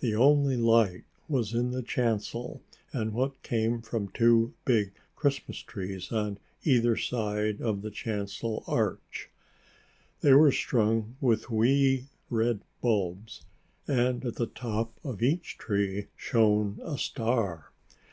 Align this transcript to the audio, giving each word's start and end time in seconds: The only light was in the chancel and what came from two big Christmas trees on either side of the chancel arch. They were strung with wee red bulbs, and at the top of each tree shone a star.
The 0.00 0.16
only 0.16 0.56
light 0.56 1.04
was 1.28 1.54
in 1.54 1.70
the 1.70 1.84
chancel 1.84 2.60
and 2.92 3.12
what 3.12 3.40
came 3.44 3.82
from 3.82 4.08
two 4.08 4.52
big 4.64 4.92
Christmas 5.14 5.58
trees 5.58 6.10
on 6.10 6.38
either 6.64 6.96
side 6.96 7.62
of 7.62 7.82
the 7.82 7.90
chancel 7.92 8.64
arch. 8.66 9.30
They 10.22 10.32
were 10.32 10.50
strung 10.50 11.14
with 11.20 11.50
wee 11.50 12.08
red 12.30 12.62
bulbs, 12.80 13.44
and 13.86 14.24
at 14.24 14.34
the 14.34 14.48
top 14.48 14.98
of 15.04 15.22
each 15.22 15.56
tree 15.56 16.08
shone 16.16 16.80
a 16.82 16.98
star. 16.98 17.70